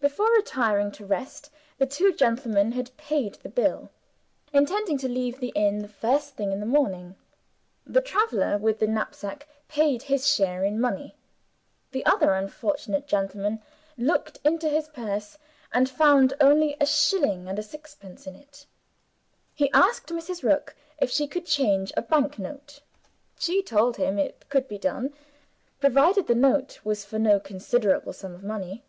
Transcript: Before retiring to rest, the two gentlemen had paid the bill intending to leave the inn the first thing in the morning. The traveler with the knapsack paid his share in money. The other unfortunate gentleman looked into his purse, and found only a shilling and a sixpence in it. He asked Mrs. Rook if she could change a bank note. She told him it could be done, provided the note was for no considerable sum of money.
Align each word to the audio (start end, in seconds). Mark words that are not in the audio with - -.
Before 0.00 0.30
retiring 0.36 0.90
to 0.92 1.04
rest, 1.06 1.50
the 1.76 1.84
two 1.86 2.12
gentlemen 2.12 2.72
had 2.72 2.96
paid 2.96 3.34
the 3.34 3.48
bill 3.48 3.90
intending 4.52 4.96
to 4.98 5.08
leave 5.08 5.38
the 5.40 5.52
inn 5.56 5.78
the 5.80 5.86
first 5.88 6.34
thing 6.34 6.50
in 6.52 6.60
the 6.60 6.66
morning. 6.66 7.14
The 7.84 8.00
traveler 8.00 8.58
with 8.58 8.78
the 8.78 8.86
knapsack 8.86 9.46
paid 9.68 10.04
his 10.04 10.26
share 10.32 10.64
in 10.64 10.80
money. 10.80 11.14
The 11.90 12.06
other 12.06 12.32
unfortunate 12.34 13.06
gentleman 13.08 13.60
looked 13.96 14.38
into 14.44 14.68
his 14.68 14.88
purse, 14.88 15.36
and 15.72 15.90
found 15.90 16.32
only 16.40 16.76
a 16.80 16.86
shilling 16.86 17.48
and 17.48 17.58
a 17.58 17.62
sixpence 17.62 18.24
in 18.26 18.34
it. 18.36 18.66
He 19.54 19.70
asked 19.72 20.06
Mrs. 20.08 20.42
Rook 20.44 20.74
if 21.00 21.10
she 21.10 21.26
could 21.28 21.44
change 21.46 21.92
a 21.96 22.02
bank 22.02 22.38
note. 22.38 22.80
She 23.38 23.62
told 23.62 23.96
him 23.98 24.16
it 24.18 24.48
could 24.48 24.66
be 24.68 24.78
done, 24.78 25.12
provided 25.80 26.26
the 26.28 26.34
note 26.36 26.80
was 26.84 27.04
for 27.04 27.18
no 27.20 27.38
considerable 27.40 28.12
sum 28.12 28.32
of 28.34 28.42
money. 28.44 28.82